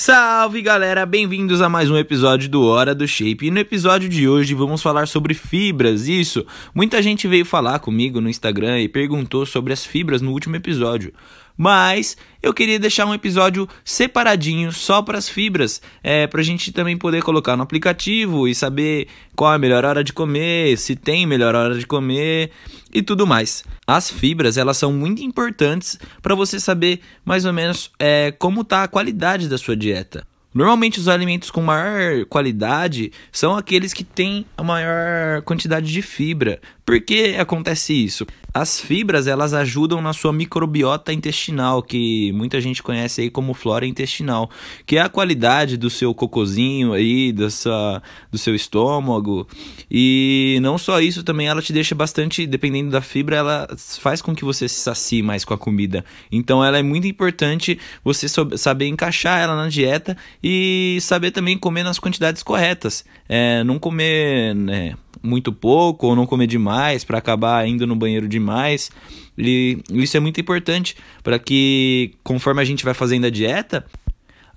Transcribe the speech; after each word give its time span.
Salve 0.00 0.62
galera, 0.62 1.04
bem-vindos 1.04 1.60
a 1.60 1.68
mais 1.68 1.90
um 1.90 1.96
episódio 1.98 2.48
do 2.48 2.64
Hora 2.64 2.94
do 2.94 3.06
Shape. 3.06 3.44
E 3.44 3.50
no 3.50 3.58
episódio 3.58 4.08
de 4.08 4.26
hoje 4.26 4.54
vamos 4.54 4.80
falar 4.80 5.06
sobre 5.06 5.34
fibras. 5.34 6.08
Isso, 6.08 6.46
muita 6.74 7.02
gente 7.02 7.28
veio 7.28 7.44
falar 7.44 7.80
comigo 7.80 8.18
no 8.18 8.30
Instagram 8.30 8.80
e 8.80 8.88
perguntou 8.88 9.44
sobre 9.44 9.74
as 9.74 9.84
fibras 9.84 10.22
no 10.22 10.32
último 10.32 10.56
episódio 10.56 11.12
mas 11.60 12.16
eu 12.42 12.54
queria 12.54 12.78
deixar 12.78 13.04
um 13.04 13.12
episódio 13.12 13.68
separadinho 13.84 14.72
só 14.72 15.02
para 15.02 15.18
as 15.18 15.28
fibras, 15.28 15.82
é, 16.02 16.26
para 16.26 16.40
a 16.40 16.42
gente 16.42 16.72
também 16.72 16.96
poder 16.96 17.22
colocar 17.22 17.54
no 17.54 17.62
aplicativo 17.62 18.48
e 18.48 18.54
saber 18.54 19.08
qual 19.36 19.52
é 19.52 19.56
a 19.56 19.58
melhor 19.58 19.84
hora 19.84 20.02
de 20.02 20.10
comer, 20.10 20.78
se 20.78 20.96
tem 20.96 21.26
melhor 21.26 21.54
hora 21.54 21.78
de 21.78 21.86
comer 21.86 22.50
e 22.90 23.02
tudo 23.02 23.26
mais. 23.26 23.62
As 23.86 24.10
fibras 24.10 24.56
elas 24.56 24.78
são 24.78 24.90
muito 24.90 25.22
importantes 25.22 25.98
para 26.22 26.34
você 26.34 26.58
saber 26.58 27.00
mais 27.26 27.44
ou 27.44 27.52
menos 27.52 27.90
é, 27.98 28.32
como 28.38 28.62
está 28.62 28.84
a 28.84 28.88
qualidade 28.88 29.46
da 29.46 29.58
sua 29.58 29.76
dieta. 29.76 30.26
Normalmente 30.52 30.98
os 30.98 31.06
alimentos 31.06 31.48
com 31.48 31.62
maior 31.62 32.24
qualidade 32.24 33.12
são 33.30 33.56
aqueles 33.56 33.92
que 33.92 34.02
têm 34.02 34.44
a 34.56 34.64
maior 34.64 35.42
quantidade 35.42 35.92
de 35.92 36.02
fibra. 36.02 36.60
Por 36.90 37.00
que 37.00 37.36
acontece 37.36 37.92
isso? 37.92 38.26
As 38.52 38.80
fibras 38.80 39.28
elas 39.28 39.54
ajudam 39.54 40.02
na 40.02 40.12
sua 40.12 40.32
microbiota 40.32 41.12
intestinal, 41.12 41.84
que 41.84 42.32
muita 42.32 42.60
gente 42.60 42.82
conhece 42.82 43.20
aí 43.20 43.30
como 43.30 43.54
flora 43.54 43.86
intestinal, 43.86 44.50
que 44.84 44.96
é 44.96 45.00
a 45.00 45.08
qualidade 45.08 45.76
do 45.76 45.88
seu 45.88 46.12
cocozinho 46.12 46.92
aí, 46.92 47.30
dessa, 47.30 48.02
do 48.28 48.36
seu 48.36 48.56
estômago. 48.56 49.46
E 49.88 50.58
não 50.62 50.76
só 50.76 51.00
isso, 51.00 51.22
também 51.22 51.46
ela 51.46 51.62
te 51.62 51.72
deixa 51.72 51.94
bastante, 51.94 52.44
dependendo 52.44 52.90
da 52.90 53.00
fibra, 53.00 53.36
ela 53.36 53.68
faz 54.00 54.20
com 54.20 54.34
que 54.34 54.44
você 54.44 54.68
se 54.68 54.80
sacie 54.80 55.22
mais 55.22 55.44
com 55.44 55.54
a 55.54 55.58
comida. 55.58 56.04
Então 56.32 56.64
ela 56.64 56.76
é 56.76 56.82
muito 56.82 57.06
importante 57.06 57.78
você 58.02 58.26
saber 58.28 58.88
encaixar 58.88 59.40
ela 59.40 59.54
na 59.54 59.68
dieta 59.68 60.16
e 60.42 60.98
saber 61.02 61.30
também 61.30 61.56
comer 61.56 61.84
nas 61.84 62.00
quantidades 62.00 62.42
corretas. 62.42 63.04
É, 63.28 63.62
não 63.62 63.78
comer 63.78 64.56
né, 64.56 64.96
muito 65.22 65.52
pouco 65.52 66.06
ou 66.06 66.16
não 66.16 66.26
comer 66.26 66.46
demais 66.46 67.04
para 67.04 67.18
acabar 67.18 67.66
indo 67.66 67.86
no 67.86 67.96
banheiro 67.96 68.28
demais. 68.28 68.90
E 69.36 69.78
isso 69.92 70.16
é 70.16 70.20
muito 70.20 70.40
importante 70.40 70.96
para 71.22 71.38
que, 71.38 72.14
conforme 72.22 72.60
a 72.60 72.64
gente 72.64 72.84
vai 72.84 72.94
fazendo 72.94 73.26
a 73.26 73.30
dieta, 73.30 73.84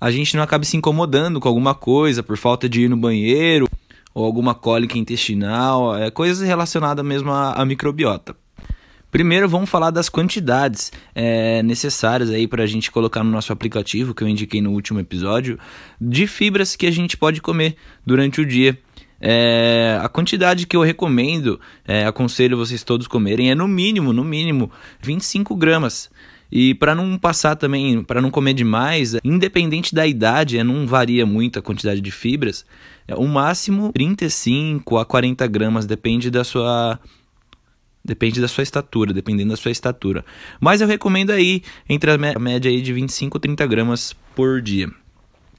a 0.00 0.10
gente 0.10 0.36
não 0.36 0.42
acabe 0.42 0.66
se 0.66 0.76
incomodando 0.76 1.40
com 1.40 1.48
alguma 1.48 1.74
coisa 1.74 2.22
por 2.22 2.36
falta 2.36 2.68
de 2.68 2.82
ir 2.82 2.88
no 2.88 2.96
banheiro 2.96 3.68
ou 4.14 4.24
alguma 4.24 4.54
cólica 4.54 4.96
intestinal, 4.96 5.96
é, 5.96 6.10
coisas 6.10 6.46
relacionadas 6.46 7.04
mesmo 7.04 7.32
à, 7.32 7.52
à 7.52 7.64
microbiota. 7.64 8.36
Primeiro 9.14 9.48
vamos 9.48 9.70
falar 9.70 9.90
das 9.90 10.08
quantidades 10.08 10.90
é, 11.14 11.62
necessárias 11.62 12.30
aí 12.30 12.48
para 12.48 12.64
a 12.64 12.66
gente 12.66 12.90
colocar 12.90 13.22
no 13.22 13.30
nosso 13.30 13.52
aplicativo 13.52 14.12
que 14.12 14.24
eu 14.24 14.28
indiquei 14.28 14.60
no 14.60 14.72
último 14.72 14.98
episódio 14.98 15.56
de 16.00 16.26
fibras 16.26 16.74
que 16.74 16.84
a 16.84 16.90
gente 16.90 17.16
pode 17.16 17.40
comer 17.40 17.76
durante 18.04 18.40
o 18.40 18.46
dia. 18.46 18.76
É, 19.20 19.98
a 20.02 20.08
quantidade 20.08 20.66
que 20.66 20.76
eu 20.76 20.82
recomendo, 20.82 21.60
é, 21.86 22.04
aconselho 22.04 22.56
vocês 22.56 22.82
todos 22.82 23.06
comerem 23.06 23.50
é 23.50 23.54
no 23.54 23.66
mínimo, 23.66 24.12
no 24.12 24.24
mínimo 24.24 24.70
25 25.00 25.56
gramas. 25.56 26.10
E 26.52 26.74
para 26.74 26.94
não 26.94 27.18
passar 27.18 27.56
também, 27.56 28.02
para 28.02 28.20
não 28.20 28.30
comer 28.30 28.54
demais, 28.54 29.16
independente 29.24 29.94
da 29.94 30.06
idade, 30.06 30.58
é, 30.58 30.64
não 30.64 30.86
varia 30.86 31.26
muito 31.26 31.58
a 31.58 31.62
quantidade 31.62 32.00
de 32.00 32.10
fibras. 32.10 32.64
É, 33.08 33.14
o 33.14 33.26
máximo 33.26 33.92
35 33.92 34.98
a 34.98 35.04
40 35.04 35.46
gramas, 35.46 35.86
depende 35.86 36.30
da 36.30 36.44
sua 36.44 36.98
Depende 38.06 38.38
da 38.38 38.46
sua 38.46 38.62
estatura, 38.62 39.14
dependendo 39.14 39.50
da 39.50 39.56
sua 39.56 39.70
estatura. 39.70 40.26
Mas 40.60 40.82
eu 40.82 40.86
recomendo 40.86 41.30
aí 41.30 41.62
entre 41.88 42.10
a 42.10 42.18
média 42.38 42.70
aí 42.70 42.82
de 42.82 42.92
25 42.92 43.38
a 43.38 43.40
30 43.40 43.66
gramas 43.66 44.14
por 44.36 44.60
dia. 44.60 44.90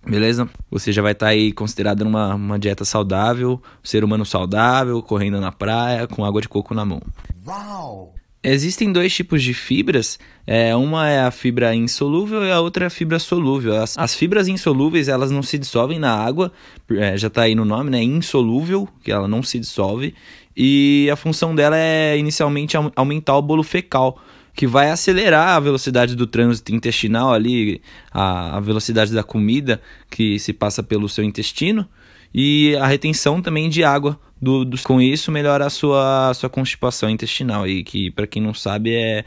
Beleza? 0.07 0.47
Você 0.69 0.91
já 0.91 1.01
vai 1.01 1.13
estar 1.13 1.27
tá 1.27 1.31
aí 1.31 1.51
considerado 1.51 2.03
numa 2.03 2.35
uma 2.35 2.59
dieta 2.59 2.85
saudável, 2.85 3.61
ser 3.83 4.03
humano 4.03 4.25
saudável, 4.25 5.01
correndo 5.01 5.41
na 5.41 5.51
praia, 5.51 6.07
com 6.07 6.23
água 6.23 6.41
de 6.41 6.47
coco 6.47 6.73
na 6.73 6.85
mão. 6.85 7.01
Uau! 7.45 8.13
Existem 8.47 8.91
dois 8.91 9.11
tipos 9.11 9.41
de 9.41 9.55
fibras. 9.55 10.19
É, 10.45 10.75
uma 10.75 11.09
é 11.09 11.21
a 11.21 11.31
fibra 11.31 11.73
insolúvel 11.73 12.45
e 12.45 12.51
a 12.51 12.61
outra 12.61 12.85
é 12.85 12.88
a 12.88 12.91
fibra 12.91 13.17
solúvel. 13.17 13.81
As, 13.81 13.97
as 13.97 14.13
fibras 14.13 14.47
insolúveis 14.47 15.07
elas 15.07 15.31
não 15.31 15.41
se 15.41 15.57
dissolvem 15.57 15.97
na 15.97 16.13
água, 16.13 16.51
é, 16.91 17.17
já 17.17 17.27
está 17.27 17.41
aí 17.41 17.55
no 17.55 17.66
nome, 17.66 17.89
né? 17.89 18.03
Insolúvel, 18.03 18.87
que 19.03 19.11
ela 19.11 19.27
não 19.27 19.41
se 19.41 19.59
dissolve. 19.59 20.13
E 20.55 21.09
a 21.11 21.16
função 21.16 21.55
dela 21.55 21.75
é 21.75 22.16
inicialmente 22.19 22.77
aumentar 22.95 23.35
o 23.35 23.41
bolo 23.41 23.63
fecal, 23.63 24.22
que 24.55 24.66
vai 24.66 24.89
acelerar 24.89 25.49
a 25.49 25.59
velocidade 25.59 26.16
do 26.16 26.25
trânsito 26.25 26.73
intestinal 26.73 27.33
ali, 27.33 27.81
a, 28.11 28.57
a 28.57 28.59
velocidade 28.59 29.13
da 29.13 29.23
comida 29.23 29.81
que 30.09 30.39
se 30.39 30.53
passa 30.53 30.81
pelo 30.81 31.09
seu 31.09 31.23
intestino 31.23 31.88
e 32.33 32.75
a 32.77 32.88
retenção 32.88 33.41
também 33.41 33.69
de 33.69 33.83
água 33.83 34.19
do, 34.41 34.63
do, 34.63 34.81
com 34.81 35.01
isso 35.01 35.31
melhora 35.31 35.66
a 35.66 35.69
sua, 35.69 36.29
a 36.29 36.33
sua 36.33 36.49
constipação 36.49 37.09
intestinal 37.09 37.67
e 37.67 37.83
que 37.83 38.11
para 38.11 38.27
quem 38.27 38.41
não 38.41 38.53
sabe 38.53 38.93
é 38.93 39.25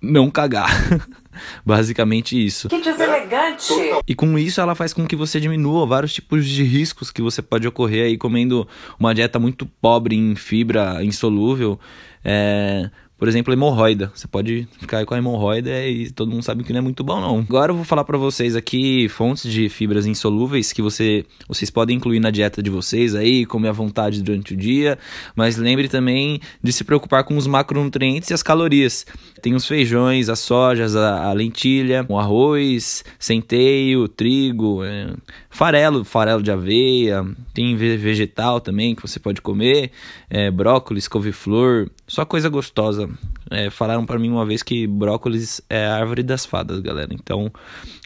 não 0.00 0.30
cagar. 0.30 0.68
Basicamente 1.64 2.42
isso. 2.42 2.68
Que 2.68 2.80
deselegante! 2.80 3.72
E 4.06 4.14
com 4.14 4.38
isso 4.38 4.60
ela 4.60 4.74
faz 4.74 4.92
com 4.92 5.06
que 5.06 5.16
você 5.16 5.40
diminua 5.40 5.86
vários 5.86 6.12
tipos 6.12 6.46
de 6.46 6.62
riscos 6.62 7.10
que 7.10 7.20
você 7.20 7.42
pode 7.42 7.66
ocorrer 7.66 8.04
aí 8.04 8.16
comendo 8.16 8.68
uma 8.98 9.14
dieta 9.14 9.38
muito 9.38 9.66
pobre 9.66 10.14
em 10.14 10.36
fibra 10.36 11.02
insolúvel. 11.02 11.78
É, 12.24 12.88
por 13.24 13.28
exemplo, 13.30 13.54
hemorroida. 13.54 14.12
Você 14.14 14.28
pode 14.28 14.68
ficar 14.78 15.06
com 15.06 15.14
a 15.14 15.16
hemorroida 15.16 15.70
e 15.86 16.10
todo 16.10 16.30
mundo 16.30 16.42
sabe 16.42 16.62
que 16.62 16.74
não 16.74 16.80
é 16.80 16.82
muito 16.82 17.02
bom, 17.02 17.22
não. 17.22 17.38
Agora 17.38 17.72
eu 17.72 17.76
vou 17.76 17.82
falar 17.82 18.04
para 18.04 18.18
vocês 18.18 18.54
aqui 18.54 19.08
fontes 19.08 19.50
de 19.50 19.66
fibras 19.70 20.04
insolúveis 20.04 20.74
que 20.74 20.82
você, 20.82 21.24
vocês 21.48 21.70
podem 21.70 21.96
incluir 21.96 22.20
na 22.20 22.30
dieta 22.30 22.62
de 22.62 22.68
vocês 22.68 23.14
aí, 23.14 23.46
comer 23.46 23.70
à 23.70 23.72
vontade 23.72 24.22
durante 24.22 24.52
o 24.52 24.56
dia. 24.58 24.98
Mas 25.34 25.56
lembre 25.56 25.88
também 25.88 26.38
de 26.62 26.70
se 26.70 26.84
preocupar 26.84 27.24
com 27.24 27.34
os 27.34 27.46
macronutrientes 27.46 28.28
e 28.28 28.34
as 28.34 28.42
calorias. 28.42 29.06
Tem 29.40 29.54
os 29.54 29.66
feijões, 29.66 30.28
as 30.28 30.40
sojas, 30.40 30.94
a, 30.94 31.24
a 31.24 31.32
lentilha, 31.32 32.04
o 32.06 32.18
arroz, 32.18 33.06
centeio, 33.18 34.06
trigo, 34.06 34.84
é, 34.84 35.14
farelo, 35.48 36.04
farelo 36.04 36.42
de 36.42 36.50
aveia. 36.50 37.24
Tem 37.54 37.74
vegetal 37.74 38.60
também 38.60 38.94
que 38.94 39.00
você 39.00 39.18
pode 39.18 39.40
comer, 39.40 39.92
é, 40.28 40.50
brócolis, 40.50 41.08
couve-flor, 41.08 41.88
só 42.06 42.26
coisa 42.26 42.50
gostosa. 42.50 43.08
um, 43.14 43.43
É, 43.50 43.70
falaram 43.70 44.06
para 44.06 44.18
mim 44.18 44.30
uma 44.30 44.46
vez 44.46 44.62
que 44.62 44.86
brócolis 44.86 45.60
é 45.68 45.86
a 45.86 45.96
árvore 45.96 46.22
das 46.22 46.46
fadas, 46.46 46.80
galera. 46.80 47.12
Então, 47.12 47.52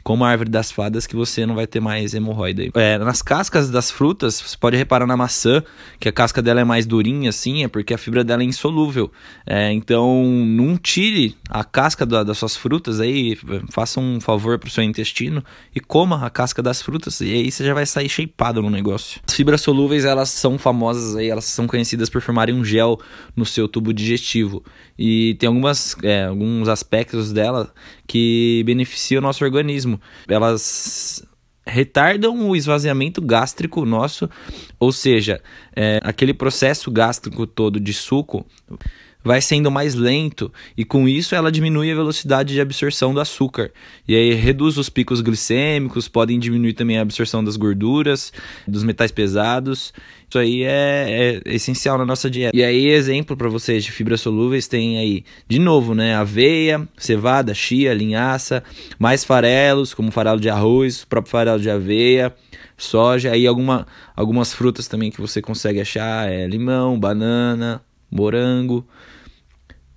como 0.03 0.25
a 0.25 0.31
árvore 0.31 0.51
das 0.51 0.71
fadas, 0.71 1.07
que 1.07 1.15
você 1.15 1.45
não 1.45 1.55
vai 1.55 1.67
ter 1.67 1.81
mais 1.81 2.15
hemorroida. 2.15 2.65
É, 2.75 2.99
nas 2.99 3.23
cascas 3.23 3.71
das 3.71 3.91
frutas, 3.91 4.41
você 4.41 4.57
pode 4.57 4.77
reparar 4.77 5.07
na 5.07 5.17
maçã, 5.17 5.63
que 6.01 6.09
a 6.09 6.13
casca 6.13 6.41
dela 6.41 6.61
é 6.61 6.65
mais 6.65 6.87
durinha, 6.87 7.31
assim, 7.31 7.63
é 7.65 7.69
porque 7.69 7.95
a 7.95 7.99
fibra 7.99 8.25
dela 8.25 8.43
é 8.43 8.47
insolúvel. 8.47 9.13
É, 9.47 9.73
então, 9.73 10.25
não 10.25 10.77
tire 10.77 11.37
a 11.49 11.63
casca 11.63 12.07
da, 12.07 12.25
das 12.25 12.39
suas 12.39 12.57
frutas 12.57 13.01
aí, 13.01 13.37
faça 13.71 14.01
um 14.01 14.21
favor 14.21 14.59
pro 14.59 14.71
seu 14.71 14.83
intestino 14.83 15.45
e 15.75 15.81
coma 15.81 16.25
a 16.25 16.31
casca 16.31 16.63
das 16.63 16.81
frutas. 16.81 17.21
E 17.21 17.33
aí 17.33 17.51
você 17.51 17.65
já 17.65 17.75
vai 17.75 17.87
sair 17.87 18.09
shapeado 18.09 18.63
no 18.63 18.71
negócio. 18.71 19.21
As 19.27 19.35
fibras 19.35 19.61
solúveis, 19.61 20.05
elas 20.05 20.31
são 20.31 20.59
famosas 20.59 21.17
aí, 21.17 21.29
elas 21.29 21.45
são 21.45 21.67
conhecidas 21.67 22.09
por 22.09 22.23
formarem 22.23 22.55
um 22.55 22.65
gel 22.65 22.99
no 23.37 23.45
seu 23.45 23.69
tubo 23.69 23.93
digestivo. 23.93 24.65
E 24.99 25.28
tem 25.35 25.49
algumas, 25.49 25.97
é, 26.03 26.25
alguns 26.25 26.69
aspectos 26.69 27.33
dela 27.33 27.73
que 28.07 28.63
beneficiam 28.65 29.21
o 29.21 29.23
nosso 29.23 29.45
organismo. 29.45 30.01
Elas 30.29 31.23
retardam 31.67 32.49
o 32.49 32.57
esvaziamento 32.57 33.21
gástrico 33.21 33.85
nosso, 33.85 34.29
ou 34.81 34.91
seja, 34.91 35.41
é, 35.77 36.01
aquele 36.03 36.33
processo 36.33 36.91
gástrico 36.91 37.47
todo 37.47 37.79
de 37.79 37.93
suco 37.93 38.47
vai 39.25 39.41
sendo 39.41 39.71
mais 39.71 39.95
lento 39.95 40.53
e 40.77 40.85
com 40.85 41.09
isso 41.09 41.35
ela 41.35 41.51
diminui 41.51 41.91
a 41.91 41.95
velocidade 41.95 42.55
de 42.55 42.61
absorção 42.61 43.13
do 43.13 43.21
açúcar 43.21 43.71
e 44.07 44.15
aí 44.15 44.33
reduz 44.35 44.79
os 44.79 44.89
picos 44.89 45.21
glicêmicos, 45.21 46.09
podem 46.09 46.39
diminuir 46.39 46.73
também 46.73 46.99
a 46.99 47.03
absorção 47.03 47.43
das 47.43 47.57
gorduras, 47.57 48.33
dos 48.67 48.83
metais 48.83 49.11
pesados. 49.11 49.93
Isso 50.29 50.39
aí 50.39 50.63
é, 50.63 51.41
é 51.47 51.55
essencial 51.55 51.97
na 51.97 52.05
nossa 52.05 52.31
dieta. 52.31 52.55
E 52.55 52.63
aí 52.63 52.89
exemplo 52.89 53.37
para 53.37 53.49
vocês 53.49 53.83
de 53.83 53.91
fibras 53.91 54.21
solúveis 54.21 54.69
tem 54.69 54.99
aí 54.99 55.25
de 55.49 55.59
novo, 55.59 55.95
né, 55.95 56.15
aveia, 56.15 56.87
cevada, 56.97 57.55
chia, 57.55 57.95
linhaça, 57.95 58.63
mais 58.99 59.25
farelos 59.25 59.95
como 59.95 60.11
farelo 60.11 60.41
de 60.41 60.51
arroz, 60.51 61.05
próprio 61.05 61.31
farelo 61.31 61.61
de 61.61 61.71
aveia, 61.71 62.35
soja, 62.77 63.33
aí 63.33 63.47
alguma, 63.47 63.87
algumas 64.15 64.53
frutas 64.53 64.87
também 64.87 65.11
que 65.11 65.21
você 65.21 65.43
consegue 65.43 65.81
achar, 65.81 66.31
é 66.31 66.47
limão, 66.47 66.99
banana, 66.99 67.83
morango. 68.11 68.87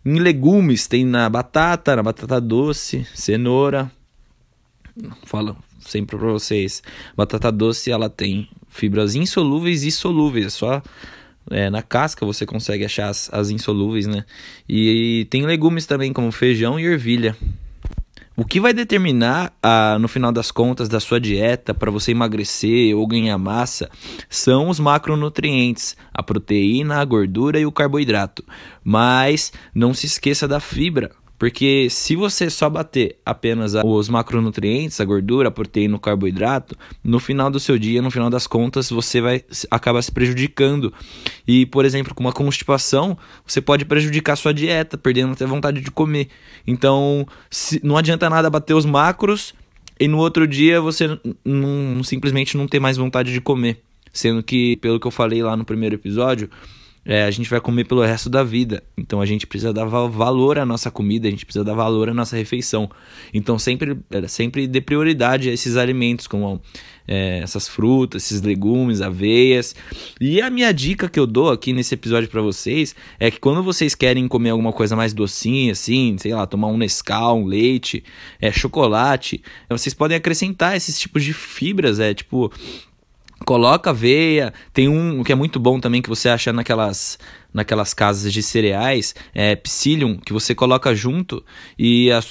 Em 0.03 0.19
legumes 0.19 0.87
tem 0.87 1.05
na 1.05 1.29
batata, 1.29 1.95
na 1.95 2.03
batata 2.03 2.41
doce, 2.41 3.05
cenoura. 3.13 3.91
Falo 5.25 5.55
sempre 5.79 6.17
para 6.17 6.31
vocês. 6.31 6.81
Batata 7.15 7.51
doce 7.51 7.91
ela 7.91 8.09
tem 8.09 8.49
fibras 8.67 9.15
insolúveis 9.15 9.83
e 9.83 9.91
solúveis. 9.91 10.45
É 10.45 10.49
só 10.49 10.81
é, 11.49 11.69
na 11.69 11.81
casca 11.81 12.25
você 12.25 12.45
consegue 12.45 12.85
achar 12.85 13.09
as, 13.09 13.29
as 13.33 13.49
insolúveis, 13.49 14.07
né? 14.07 14.25
E, 14.67 15.21
e 15.21 15.25
tem 15.25 15.45
legumes 15.45 15.85
também 15.85 16.13
como 16.13 16.31
feijão 16.31 16.79
e 16.79 16.85
ervilha. 16.85 17.35
O 18.41 18.43
que 18.43 18.59
vai 18.59 18.73
determinar, 18.73 19.53
ah, 19.61 19.99
no 19.99 20.07
final 20.07 20.31
das 20.31 20.49
contas, 20.49 20.89
da 20.89 20.99
sua 20.99 21.19
dieta 21.19 21.75
para 21.75 21.91
você 21.91 22.09
emagrecer 22.09 22.97
ou 22.97 23.05
ganhar 23.05 23.37
massa 23.37 23.87
são 24.27 24.67
os 24.67 24.79
macronutrientes, 24.79 25.95
a 26.11 26.23
proteína, 26.23 26.99
a 26.99 27.05
gordura 27.05 27.59
e 27.59 27.67
o 27.67 27.71
carboidrato. 27.71 28.43
Mas 28.83 29.53
não 29.75 29.93
se 29.93 30.07
esqueça 30.07 30.47
da 30.47 30.59
fibra. 30.59 31.11
Porque 31.41 31.87
se 31.89 32.15
você 32.15 32.51
só 32.51 32.69
bater 32.69 33.17
apenas 33.25 33.73
os 33.83 34.07
macronutrientes, 34.07 35.01
a 35.01 35.05
gordura, 35.05 35.47
a 35.47 35.51
proteína, 35.51 35.95
o 35.95 35.99
carboidrato, 35.99 36.77
no 37.03 37.19
final 37.19 37.49
do 37.49 37.59
seu 37.59 37.79
dia, 37.79 37.99
no 37.99 38.11
final 38.11 38.29
das 38.29 38.45
contas, 38.45 38.91
você 38.91 39.19
vai 39.19 39.43
acabar 39.71 40.03
se 40.03 40.11
prejudicando. 40.11 40.93
E, 41.47 41.65
por 41.65 41.83
exemplo, 41.83 42.13
com 42.13 42.21
uma 42.21 42.31
constipação, 42.31 43.17
você 43.43 43.59
pode 43.59 43.85
prejudicar 43.85 44.35
sua 44.35 44.53
dieta, 44.53 44.99
perdendo 44.99 45.33
até 45.33 45.43
vontade 45.47 45.81
de 45.81 45.89
comer. 45.89 46.27
Então, 46.67 47.25
se, 47.49 47.81
não 47.83 47.97
adianta 47.97 48.29
nada 48.29 48.47
bater 48.47 48.75
os 48.75 48.85
macros 48.85 49.55
e 49.99 50.07
no 50.07 50.19
outro 50.19 50.47
dia 50.47 50.79
você 50.79 51.19
não, 51.43 52.03
simplesmente 52.03 52.55
não 52.55 52.67
ter 52.67 52.79
mais 52.79 52.97
vontade 52.97 53.33
de 53.33 53.41
comer. 53.41 53.81
Sendo 54.13 54.43
que, 54.43 54.75
pelo 54.75 54.99
que 54.99 55.07
eu 55.07 55.11
falei 55.11 55.41
lá 55.41 55.57
no 55.57 55.65
primeiro 55.65 55.95
episódio, 55.95 56.51
é, 57.03 57.23
a 57.23 57.31
gente 57.31 57.49
vai 57.49 57.59
comer 57.59 57.85
pelo 57.85 58.01
resto 58.01 58.29
da 58.29 58.43
vida. 58.43 58.83
Então 58.97 59.19
a 59.21 59.25
gente 59.25 59.47
precisa 59.47 59.73
dar 59.73 59.85
valor 59.85 60.59
à 60.59 60.65
nossa 60.65 60.91
comida, 60.91 61.27
a 61.27 61.31
gente 61.31 61.45
precisa 61.45 61.65
dar 61.65 61.73
valor 61.73 62.09
à 62.09 62.13
nossa 62.13 62.35
refeição. 62.35 62.89
Então 63.33 63.57
sempre, 63.57 63.97
é, 64.11 64.27
sempre 64.27 64.67
dê 64.67 64.81
prioridade 64.81 65.49
a 65.49 65.53
esses 65.53 65.77
alimentos, 65.77 66.27
como 66.27 66.61
é, 67.07 67.39
essas 67.39 67.67
frutas, 67.67 68.23
esses 68.23 68.41
legumes, 68.41 69.01
aveias. 69.01 69.75
E 70.19 70.41
a 70.41 70.49
minha 70.49 70.71
dica 70.71 71.09
que 71.09 71.19
eu 71.19 71.25
dou 71.25 71.49
aqui 71.49 71.73
nesse 71.73 71.95
episódio 71.95 72.29
para 72.29 72.41
vocês 72.41 72.95
é 73.19 73.31
que 73.31 73.39
quando 73.39 73.63
vocês 73.63 73.95
querem 73.95 74.27
comer 74.27 74.51
alguma 74.51 74.71
coisa 74.71 74.95
mais 74.95 75.13
docinha, 75.13 75.71
assim, 75.71 76.15
sei 76.19 76.33
lá, 76.33 76.45
tomar 76.45 76.67
um 76.67 76.77
Nescau, 76.77 77.39
um 77.39 77.45
leite, 77.45 78.03
é, 78.39 78.51
chocolate, 78.51 79.41
vocês 79.69 79.93
podem 79.93 80.17
acrescentar 80.17 80.75
esses 80.75 80.99
tipos 80.99 81.23
de 81.23 81.33
fibras, 81.33 81.99
é 81.99 82.13
tipo 82.13 82.51
coloca 83.45 83.89
aveia. 83.89 84.53
Tem 84.73 84.87
um 84.87 85.23
que 85.23 85.31
é 85.31 85.35
muito 85.35 85.59
bom 85.59 85.79
também 85.79 86.01
que 86.01 86.09
você 86.09 86.29
acha 86.29 86.51
naquelas 86.53 87.17
naquelas 87.53 87.93
casas 87.93 88.31
de 88.31 88.41
cereais, 88.41 89.13
é, 89.33 89.55
psyllium, 89.55 90.17
que 90.17 90.33
você 90.33 90.55
coloca 90.55 90.93
junto 90.95 91.43
e 91.77 92.11
a, 92.11 92.21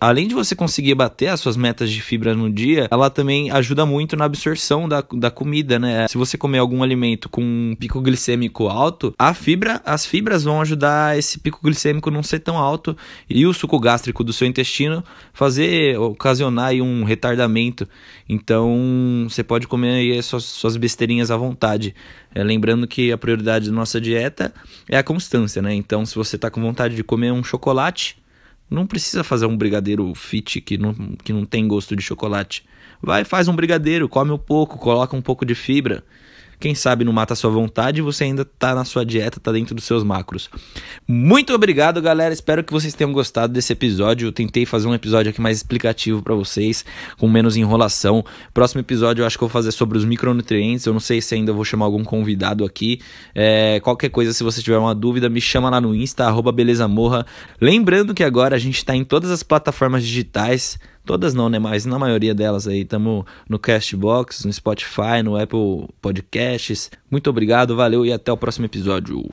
além 0.00 0.26
de 0.26 0.34
você 0.34 0.54
conseguir 0.54 0.94
bater 0.94 1.28
as 1.28 1.40
suas 1.40 1.56
metas 1.56 1.90
de 1.90 2.00
fibra 2.00 2.34
no 2.34 2.50
dia, 2.50 2.88
ela 2.90 3.10
também 3.10 3.50
ajuda 3.50 3.84
muito 3.84 4.16
na 4.16 4.24
absorção 4.24 4.88
da, 4.88 5.04
da 5.12 5.30
comida, 5.30 5.78
né? 5.78 6.08
Se 6.08 6.16
você 6.16 6.38
comer 6.38 6.58
algum 6.58 6.82
alimento 6.82 7.28
com 7.28 7.42
um 7.42 7.76
pico 7.78 8.00
glicêmico 8.00 8.68
alto, 8.68 9.14
a 9.18 9.34
fibra, 9.34 9.80
as 9.84 10.06
fibras 10.06 10.44
vão 10.44 10.60
ajudar 10.60 11.18
esse 11.18 11.38
pico 11.38 11.60
glicêmico 11.62 12.10
não 12.10 12.22
ser 12.22 12.40
tão 12.40 12.56
alto 12.56 12.96
e 13.28 13.46
o 13.46 13.52
suco 13.52 13.78
gástrico 13.78 14.24
do 14.24 14.32
seu 14.32 14.46
intestino 14.46 15.04
fazer 15.32 15.98
ocasionar 15.98 16.72
um 16.74 17.04
retardamento. 17.04 17.88
Então, 18.28 19.26
você 19.28 19.42
pode 19.42 19.66
comer 19.66 19.94
aí 19.94 20.22
suas, 20.22 20.44
suas 20.44 20.76
besteirinhas 20.76 21.30
à 21.30 21.36
vontade. 21.36 21.94
É, 22.34 22.44
lembrando 22.44 22.86
que 22.86 23.10
a 23.10 23.18
prioridade 23.18 23.66
da 23.68 23.74
nossa 23.74 24.00
dieta 24.00 24.52
é 24.88 24.96
a 24.96 25.02
constância, 25.02 25.60
né? 25.60 25.74
Então, 25.74 26.06
se 26.06 26.14
você 26.14 26.36
está 26.36 26.50
com 26.50 26.60
vontade 26.60 26.94
de 26.94 27.02
comer 27.02 27.32
um 27.32 27.42
chocolate, 27.42 28.16
não 28.70 28.86
precisa 28.86 29.24
fazer 29.24 29.46
um 29.46 29.56
brigadeiro 29.56 30.14
fit 30.14 30.60
que 30.60 30.78
não, 30.78 30.94
que 31.24 31.32
não 31.32 31.44
tem 31.44 31.66
gosto 31.66 31.96
de 31.96 32.02
chocolate. 32.02 32.64
Vai, 33.02 33.24
faz 33.24 33.48
um 33.48 33.56
brigadeiro, 33.56 34.08
come 34.08 34.30
um 34.30 34.38
pouco, 34.38 34.78
coloca 34.78 35.16
um 35.16 35.22
pouco 35.22 35.44
de 35.44 35.54
fibra. 35.54 36.04
Quem 36.60 36.74
sabe 36.74 37.04
não 37.04 37.12
mata 37.12 37.32
a 37.32 37.36
sua 37.36 37.50
vontade 37.50 38.00
e 38.00 38.02
você 38.02 38.24
ainda 38.24 38.44
tá 38.44 38.74
na 38.74 38.84
sua 38.84 39.02
dieta, 39.04 39.40
tá 39.40 39.50
dentro 39.50 39.74
dos 39.74 39.84
seus 39.84 40.04
macros. 40.04 40.50
Muito 41.08 41.54
obrigado, 41.54 42.02
galera. 42.02 42.34
Espero 42.34 42.62
que 42.62 42.70
vocês 42.70 42.92
tenham 42.92 43.12
gostado 43.14 43.52
desse 43.52 43.72
episódio. 43.72 44.28
Eu 44.28 44.32
tentei 44.32 44.66
fazer 44.66 44.86
um 44.86 44.94
episódio 44.94 45.30
aqui 45.30 45.40
mais 45.40 45.56
explicativo 45.56 46.22
para 46.22 46.34
vocês, 46.34 46.84
com 47.18 47.26
menos 47.26 47.56
enrolação. 47.56 48.22
Próximo 48.52 48.82
episódio 48.82 49.22
eu 49.22 49.26
acho 49.26 49.38
que 49.38 49.42
eu 49.42 49.48
vou 49.48 49.52
fazer 49.52 49.72
sobre 49.72 49.96
os 49.96 50.04
micronutrientes. 50.04 50.84
Eu 50.84 50.92
não 50.92 51.00
sei 51.00 51.22
se 51.22 51.34
ainda 51.34 51.50
vou 51.50 51.64
chamar 51.64 51.86
algum 51.86 52.04
convidado 52.04 52.62
aqui. 52.62 53.00
É, 53.34 53.80
qualquer 53.80 54.10
coisa, 54.10 54.34
se 54.34 54.44
você 54.44 54.62
tiver 54.62 54.76
uma 54.76 54.94
dúvida, 54.94 55.30
me 55.30 55.40
chama 55.40 55.70
lá 55.70 55.80
no 55.80 55.94
Insta, 55.94 56.30
belezamorra. 56.52 57.24
Lembrando 57.58 58.12
que 58.12 58.22
agora 58.22 58.54
a 58.54 58.58
gente 58.58 58.84
tá 58.84 58.94
em 58.94 59.04
todas 59.04 59.30
as 59.30 59.42
plataformas 59.42 60.04
digitais. 60.04 60.78
Todas 61.10 61.34
não, 61.34 61.48
né? 61.48 61.58
Mas 61.58 61.84
na 61.84 61.98
maioria 61.98 62.32
delas 62.32 62.68
aí. 62.68 62.82
Estamos 62.82 63.24
no 63.48 63.58
Castbox, 63.58 64.44
no 64.44 64.52
Spotify, 64.52 65.24
no 65.24 65.36
Apple 65.36 65.88
Podcasts. 66.00 66.88
Muito 67.10 67.28
obrigado, 67.28 67.74
valeu 67.74 68.06
e 68.06 68.12
até 68.12 68.30
o 68.30 68.36
próximo 68.36 68.66
episódio. 68.66 69.28